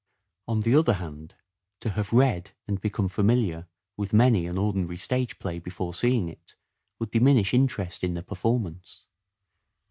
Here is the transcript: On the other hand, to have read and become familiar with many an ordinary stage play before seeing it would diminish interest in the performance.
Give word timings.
On 0.47 0.61
the 0.61 0.73
other 0.73 0.93
hand, 0.93 1.35
to 1.81 1.91
have 1.91 2.11
read 2.11 2.53
and 2.67 2.81
become 2.81 3.07
familiar 3.07 3.67
with 3.97 4.13
many 4.13 4.47
an 4.47 4.57
ordinary 4.57 4.97
stage 4.97 5.37
play 5.37 5.59
before 5.59 5.93
seeing 5.93 6.27
it 6.27 6.55
would 6.97 7.11
diminish 7.11 7.53
interest 7.53 8.03
in 8.03 8.15
the 8.15 8.23
performance. 8.23 9.05